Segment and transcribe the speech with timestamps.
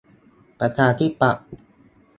[0.59, 1.45] ประชาธิปัตย์